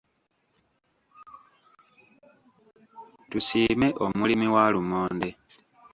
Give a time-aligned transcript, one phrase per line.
[3.29, 5.29] Tusiime omulimi wa lumonde.